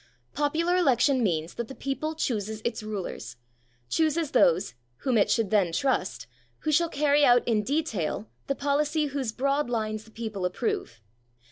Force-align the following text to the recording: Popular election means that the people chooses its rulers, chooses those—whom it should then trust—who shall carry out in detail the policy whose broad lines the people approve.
Popular 0.33 0.75
election 0.77 1.21
means 1.21 1.53
that 1.53 1.67
the 1.67 1.75
people 1.75 2.15
chooses 2.15 2.59
its 2.65 2.81
rulers, 2.81 3.35
chooses 3.87 4.31
those—whom 4.31 5.15
it 5.15 5.29
should 5.29 5.51
then 5.51 5.71
trust—who 5.71 6.71
shall 6.71 6.89
carry 6.89 7.23
out 7.23 7.47
in 7.47 7.61
detail 7.61 8.27
the 8.47 8.55
policy 8.55 9.05
whose 9.05 9.31
broad 9.31 9.69
lines 9.69 10.03
the 10.03 10.09
people 10.09 10.43
approve. 10.43 11.01